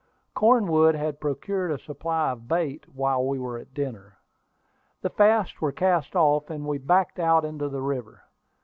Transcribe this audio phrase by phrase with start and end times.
[0.33, 4.17] Cornwood had procured a supply of bait while we were at dinner.
[5.03, 8.23] The fasts were cast off, and we backed out into the river.